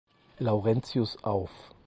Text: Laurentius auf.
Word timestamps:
Laurentius 0.39 1.23
auf. 1.23 1.51